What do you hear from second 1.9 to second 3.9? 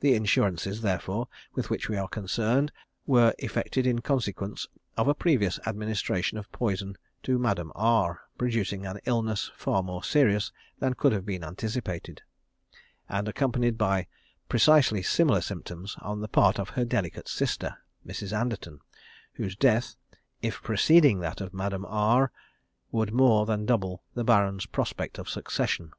are concerned, were effected